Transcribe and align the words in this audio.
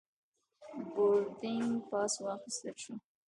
بوردینګ 0.93 1.71
پاس 1.89 2.13
واخیستل 2.25 2.75
شو. 2.83 2.93